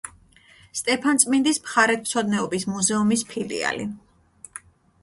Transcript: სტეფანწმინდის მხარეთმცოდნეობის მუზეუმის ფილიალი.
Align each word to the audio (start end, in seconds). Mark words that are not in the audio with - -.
სტეფანწმინდის 0.79 1.61
მხარეთმცოდნეობის 1.65 2.67
მუზეუმის 2.73 3.27
ფილიალი. 3.35 3.89